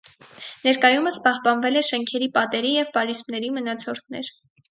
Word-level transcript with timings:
Ներկայումս 0.67 1.19
պահպանվել 1.25 1.77
է 1.81 1.83
շենքերի 1.89 2.29
պատերի 2.37 2.73
և 2.79 2.91
պարիսպների 2.97 3.53
մնացորդներ։ 3.59 4.35